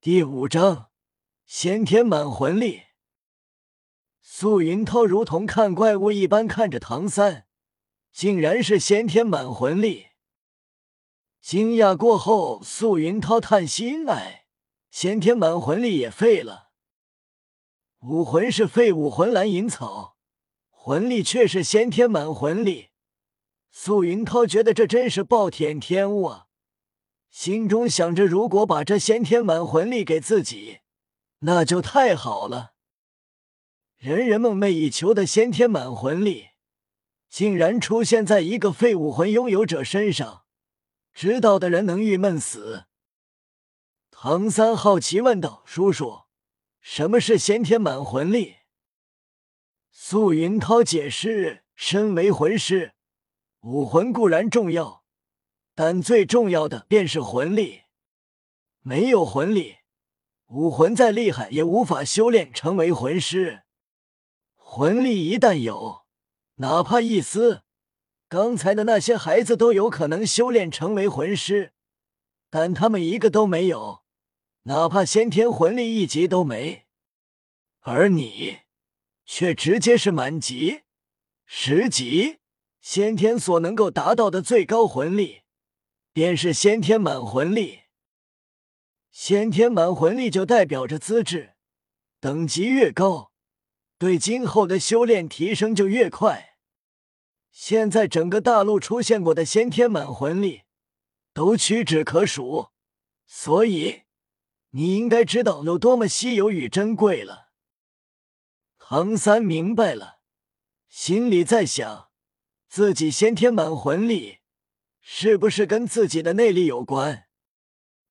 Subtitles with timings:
[0.00, 0.92] 第五章，
[1.44, 2.82] 先天满魂力。
[4.20, 7.48] 素云涛如同看怪物一般看着唐三，
[8.12, 10.06] 竟然是先天满魂力。
[11.40, 14.46] 惊讶过后，素云涛叹息：“哎，
[14.92, 16.70] 先天满魂力也废了。
[18.02, 20.16] 武魂是废武魂蓝银草，
[20.70, 22.90] 魂力却是先天满魂力。”
[23.72, 26.47] 素云涛觉得这真是暴殄天物啊！
[27.30, 30.80] 心中想着，如果把这先天满魂力给自己，
[31.40, 32.74] 那就太好了。
[33.96, 36.48] 人人梦寐以求的先天满魂力，
[37.28, 40.44] 竟然出现在一个废武魂拥有者身上，
[41.12, 42.84] 知道的人能郁闷死。
[44.10, 46.22] 唐三好奇问道：“叔叔，
[46.80, 48.56] 什么是先天满魂力？”
[49.92, 52.94] 素云涛解释：“身为魂师，
[53.60, 54.97] 武魂固然重要。”
[55.80, 57.82] 但最重要的便是魂力，
[58.80, 59.76] 没有魂力，
[60.48, 63.62] 武魂再厉害也无法修炼成为魂师。
[64.56, 66.00] 魂力一旦有，
[66.56, 67.62] 哪怕一丝，
[68.28, 71.72] 刚才的那些孩子都有可能修炼成为魂师，
[72.50, 74.02] 但他们一个都没有，
[74.64, 76.86] 哪怕先天魂力一级都没。
[77.82, 78.62] 而你，
[79.24, 80.80] 却直接是满级、
[81.46, 82.38] 十级，
[82.80, 85.42] 先天所能够达到的最高魂力。
[86.12, 87.80] 便是先天满魂力，
[89.10, 91.54] 先天满魂力就代表着资质
[92.20, 93.32] 等级越高，
[93.98, 96.56] 对今后的修炼提升就越快。
[97.50, 100.62] 现在整个大陆出现过的先天满魂力
[101.32, 102.68] 都屈指可数，
[103.26, 104.02] 所以
[104.70, 107.48] 你应该知道有多么稀有与珍贵了。
[108.78, 110.20] 唐三明白了，
[110.88, 112.10] 心里在想，
[112.68, 114.37] 自己先天满魂力。
[115.10, 117.28] 是不是跟自己的内力有关？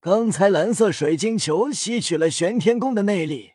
[0.00, 3.52] 刚才蓝色水晶球吸取了玄天宫的内力，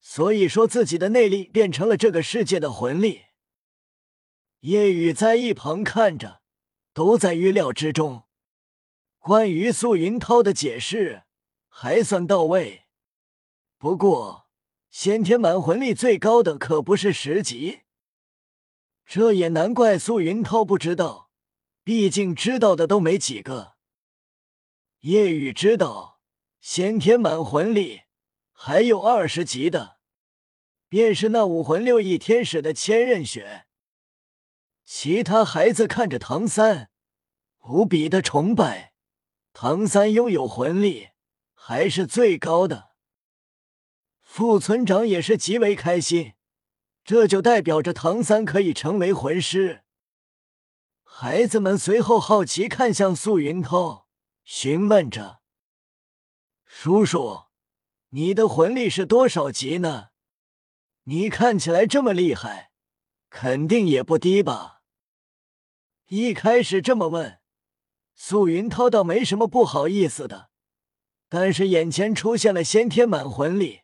[0.00, 3.22] 所以说自己的内力变成了这个世界的魂力。
[4.60, 6.40] 叶雨在一旁看着，
[6.94, 8.22] 都在预料之中。
[9.18, 11.24] 关于素云涛的解释
[11.68, 12.84] 还算到位，
[13.76, 14.46] 不过
[14.88, 17.80] 先天满魂力最高的可不是十级，
[19.04, 21.31] 这也难怪素云涛不知道。
[21.84, 23.74] 毕竟知道的都没几个。
[25.00, 26.20] 夜雨知道
[26.60, 28.02] 先天满魂力
[28.52, 29.98] 还有二十级的，
[30.88, 33.66] 便是那武魂六翼天使的千仞雪。
[34.84, 36.90] 其他孩子看着唐三，
[37.64, 38.92] 无比的崇拜。
[39.52, 41.08] 唐三拥有魂力
[41.52, 42.92] 还是最高的。
[44.22, 46.34] 副村长也是极为开心，
[47.04, 49.81] 这就代表着唐三可以成为魂师。
[51.14, 54.08] 孩子们随后好奇看向素云涛，
[54.44, 55.40] 询问着
[56.64, 57.42] ：“叔叔，
[58.08, 60.08] 你的魂力是多少级呢？
[61.04, 62.72] 你看起来这么厉害，
[63.28, 64.80] 肯定也不低吧？”
[66.08, 67.40] 一开始这么问，
[68.14, 70.48] 素云涛倒没什么不好意思的，
[71.28, 73.82] 但是眼前出现了先天满魂力，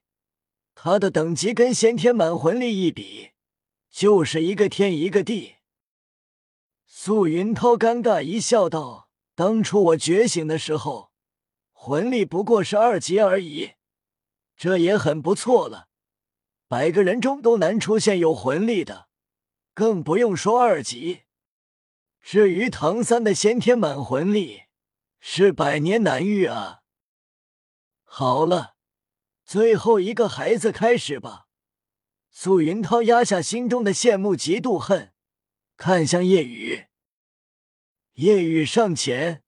[0.75, 3.33] 他的等级跟先天满魂力一比，
[3.91, 5.58] 就是一个天一个地。
[6.91, 11.13] 素云涛尴尬一笑，道：“当初我觉醒的时候，
[11.71, 13.73] 魂力不过是二级而已，
[14.57, 15.89] 这也很不错了。
[16.67, 19.09] 百个人中都难出现有魂力的，
[19.75, 21.25] 更不用说二级。
[22.23, 24.63] 至于唐三的先天满魂力，
[25.21, 26.81] 是百年难遇啊。”
[28.03, 28.77] 好了，
[29.45, 31.49] 最后一个孩子开始吧。
[32.31, 35.13] 素云涛压下心中的羡慕、嫉妒、恨，
[35.79, 36.87] 看向叶雨。
[38.15, 39.45] 夜雨上前，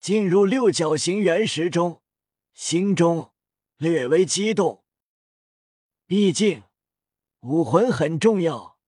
[0.00, 2.00] 进入六角形原石中，
[2.54, 3.32] 心中
[3.76, 4.82] 略微激动。
[6.06, 6.62] 毕竟
[7.40, 8.78] 武魂很重要，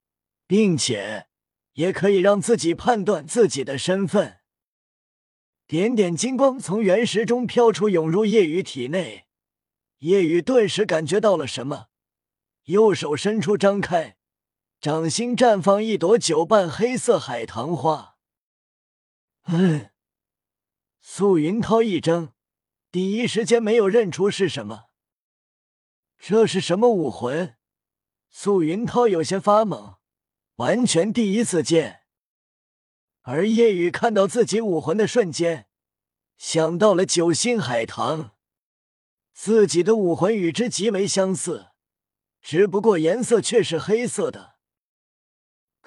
[0.46, 1.26] 并且
[1.74, 4.38] 也可以让自己判断自己的身份。
[5.66, 9.26] 点点金光从原石中飘出，涌入夜雨体内。
[9.98, 11.88] 夜雨顿时感觉到了什么，
[12.64, 14.16] 右手伸出，张开，
[14.80, 18.16] 掌心绽放一朵九瓣黑色海棠花。
[19.44, 19.90] 嗯，
[21.02, 22.30] 素云涛一怔，
[22.90, 24.86] 第一时间没有认出是什么。
[26.18, 27.56] 这是什么武魂？
[28.30, 29.96] 素云涛有些发懵，
[30.54, 32.04] 完全第一次见。
[33.20, 35.68] 而叶雨看到自己武魂的瞬间，
[36.38, 38.30] 想到了九星海棠，
[39.34, 41.72] 自己的武魂与之极为相似，
[42.40, 44.58] 只不过颜色却是黑色的。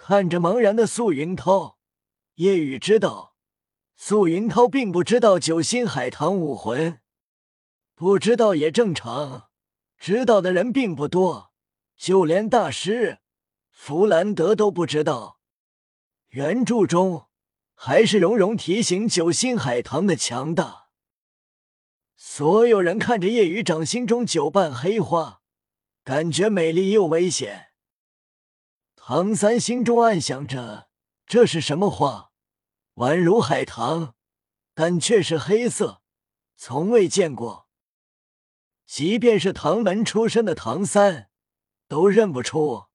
[0.06, 1.78] 看着茫然的素云涛，
[2.36, 3.38] 叶雨知道。
[3.96, 7.00] 素云涛并不知道九星海棠武魂，
[7.96, 9.48] 不知道也正常，
[9.98, 11.54] 知道的人并不多，
[11.96, 13.20] 就连大师
[13.72, 15.40] 弗兰德都不知道。
[16.32, 17.28] 原著中
[17.74, 20.88] 还是蓉蓉提醒九星海棠的强大。
[22.18, 25.40] 所有人看着叶雨掌心中九瓣黑花，
[26.04, 27.70] 感觉美丽又危险。
[29.06, 30.88] 唐三心中暗想着：
[31.26, 32.32] 这是什么花？
[32.94, 34.16] 宛如海棠，
[34.74, 36.02] 但却是黑色，
[36.56, 37.68] 从未见过。
[38.86, 41.30] 即便是唐门出身的唐三，
[41.90, 42.86] 都认不出。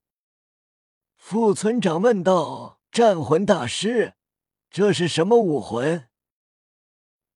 [1.14, 4.14] 副村长问道：“战魂大师，
[4.70, 6.08] 这是什么武魂？”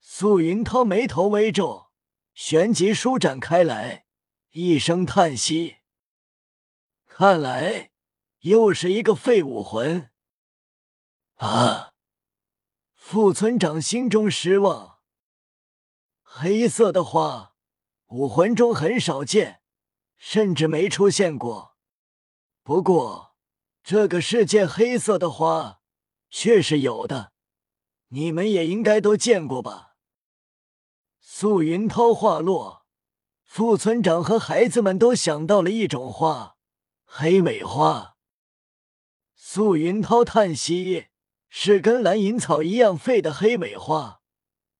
[0.01, 1.91] 素云涛眉头微皱，
[2.33, 4.07] 旋即舒展开来，
[4.53, 5.77] 一声叹息
[7.07, 7.92] ：“看来
[8.43, 10.11] 又是一个废武魂。”
[11.37, 11.95] 啊！
[12.95, 15.01] 副村长心中失望。
[16.23, 17.51] 黑色的花。
[18.07, 19.63] 武魂中很少见，
[20.19, 21.79] 甚至没出现过。
[22.63, 23.35] 不过，
[23.83, 25.81] 这个世界黑色的花
[26.29, 27.33] 却是有的，
[28.09, 29.97] 你们也应该都见过吧？
[31.19, 32.87] 素云涛话落，
[33.45, 36.59] 副村长和孩子们都想到了一种花——
[37.07, 38.12] 黑尾花。
[39.45, 41.09] 素云涛叹息
[41.51, 44.23] ：“是跟蓝银草一样废的黑尾花，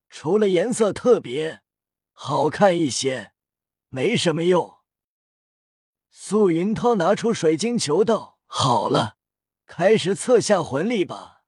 [0.09, 1.63] 除了颜色特别。”
[2.15, 3.33] 好看一些，
[3.89, 4.79] 没什么用。
[6.09, 9.17] 素云涛拿出水晶球道：“好了，
[9.67, 11.43] 开始测下魂力吧。”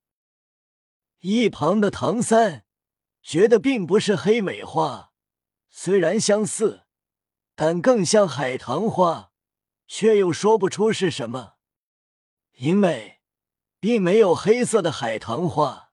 [1.22, 2.66] 一旁的唐三
[3.22, 5.12] 觉得并不是黑尾花，
[5.70, 6.82] 虽然相似，
[7.54, 9.30] 但更像海棠花，
[9.86, 11.53] 却又说不出是什么，
[12.54, 13.20] 因为
[13.78, 15.92] 并没有黑色的海棠花。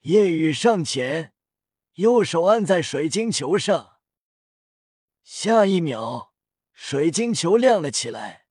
[0.00, 1.34] 夜雨上前。
[1.94, 3.98] 右手按在水晶球上，
[5.22, 6.32] 下一秒，
[6.72, 8.46] 水晶球亮了起来。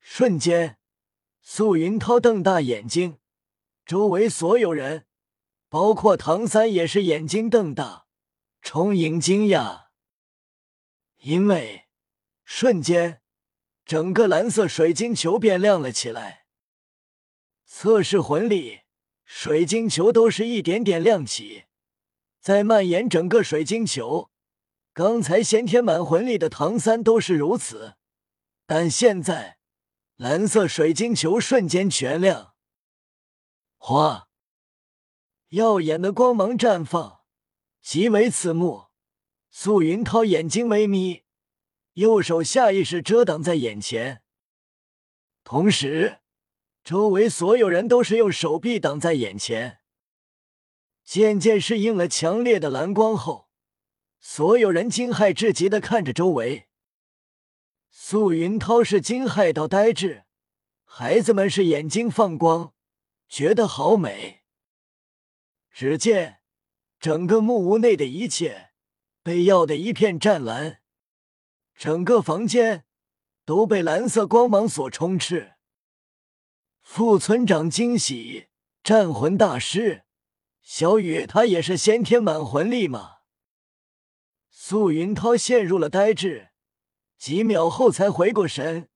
[0.00, 0.78] 瞬间，
[1.42, 3.18] 素云涛瞪大眼睛，
[3.84, 5.06] 周围所有人，
[5.68, 8.06] 包括唐三，也是眼睛瞪大，
[8.62, 9.88] 充盈惊讶。
[11.18, 11.88] 因为
[12.44, 13.21] 瞬间，
[13.84, 16.46] 整个蓝色水晶球变亮了起来。
[17.64, 18.80] 测试魂力，
[19.24, 21.64] 水晶球都是一点点亮起。
[22.40, 24.30] 在蔓延整个水晶球，
[24.92, 27.94] 刚才先天满魂力的唐三都是如此，
[28.66, 29.58] 但现在
[30.16, 32.54] 蓝色水晶球瞬间全亮，
[33.76, 34.28] 哗，
[35.48, 37.20] 耀眼的光芒绽放，
[37.80, 38.86] 极为刺目。
[39.50, 41.22] 素云涛眼睛微眯，
[41.94, 44.22] 右手下意识遮挡在眼前，
[45.44, 46.20] 同时
[46.82, 49.80] 周围所有人都是用手臂挡在眼前。
[51.04, 53.48] 渐渐适应了强烈的蓝光后，
[54.20, 56.68] 所有人惊骇至极的看着周围。
[57.90, 60.24] 素云涛是惊骇到呆滞，
[60.84, 62.72] 孩子们是眼睛放光，
[63.28, 64.44] 觉得好美。
[65.70, 66.38] 只见
[67.00, 68.70] 整个木屋内的一切
[69.22, 70.81] 被耀得一片湛蓝，
[71.82, 72.84] 整个房间
[73.44, 75.54] 都被蓝色光芒所充斥。
[76.80, 78.46] 副村长惊喜，
[78.84, 80.04] 战魂大师。
[80.62, 83.16] 小雨，他也是先天满魂力吗？
[84.48, 86.50] 素云涛陷入了呆滞，
[87.18, 88.88] 几秒后才回过神，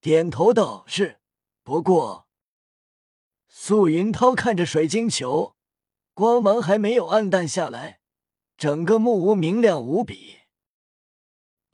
[0.00, 1.20] 点头道：“是。”
[1.62, 2.26] 不过，
[3.46, 5.54] 素云涛看着水晶球，
[6.12, 8.00] 光芒还没有暗淡下来，
[8.56, 10.40] 整个木屋明亮无比。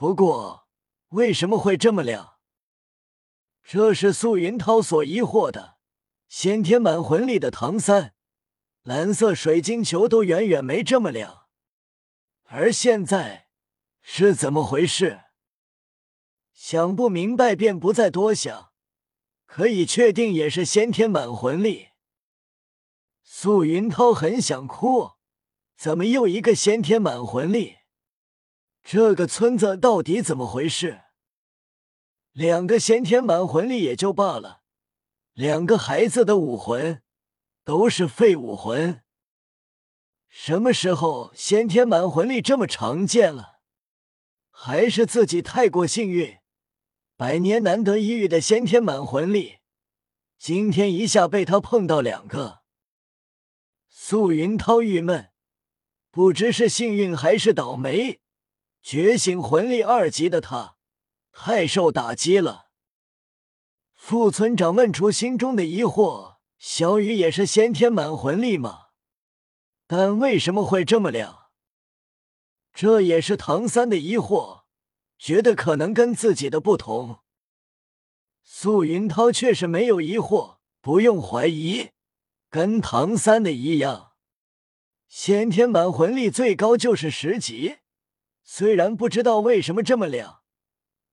[0.00, 0.66] 不过，
[1.08, 2.38] 为什么会这么亮？
[3.62, 5.76] 这是素云涛所疑惑的。
[6.26, 8.14] 先天满魂力的唐三。
[8.80, 11.48] 蓝色水晶球都远远没这么亮，
[12.44, 13.48] 而现在
[14.00, 15.24] 是怎么回事？
[16.54, 18.72] 想不明白便不再多想，
[19.44, 21.88] 可以确定也是先天满魂力。
[23.22, 25.10] 素云涛很想哭，
[25.76, 27.79] 怎么又一个先天满魂力？
[28.82, 31.02] 这个村子到底怎么回事？
[32.32, 34.62] 两个先天满魂力也就罢了，
[35.32, 37.02] 两个孩子的武魂。
[37.62, 39.02] 都是废武魂，
[40.28, 43.60] 什么时候先天满魂力这么常见了？
[44.50, 46.38] 还是自己太过幸运，
[47.16, 49.58] 百年难得一遇的先天满魂力，
[50.36, 52.62] 今天一下被他碰到两个。
[53.88, 55.30] 素云涛郁闷，
[56.10, 58.20] 不知是幸运还是倒霉，
[58.82, 60.76] 觉醒魂力二级的他
[61.32, 62.70] 太受打击了。
[63.94, 66.30] 副村长问出心中的疑惑。
[66.62, 68.88] 小雨也是先天满魂力吗？
[69.86, 71.48] 但为什么会这么亮？
[72.74, 74.64] 这也是唐三的疑惑，
[75.18, 77.20] 觉得可能跟自己的不同。
[78.42, 81.92] 素云涛却是没有疑惑，不用怀疑，
[82.50, 84.12] 跟唐三的一样，
[85.08, 87.78] 先天满魂力最高就是十级，
[88.42, 90.42] 虽然不知道为什么这么亮，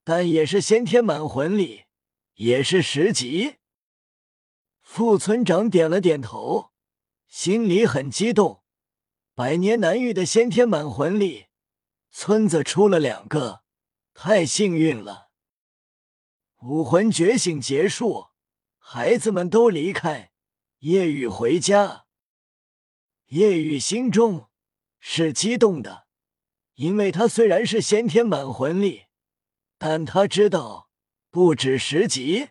[0.04, 1.86] 但也是先天满魂力，
[2.36, 3.56] 也是十级。
[4.82, 6.72] 副村长点了点头，
[7.28, 8.64] 心里很激动，
[9.36, 11.48] 百年难遇的先天满魂力，
[12.10, 13.64] 村子出了两个，
[14.14, 15.30] 太幸运了。
[16.62, 18.30] 武魂觉醒结束，
[18.80, 20.32] 孩子们都离开，
[20.80, 22.06] 夜雨回家。
[23.28, 24.48] 夜雨心中
[25.00, 26.07] 是激动的，
[26.78, 29.06] 因为他虽然是先天满魂力，
[29.80, 30.90] 但他知道
[31.32, 32.50] 不止十级。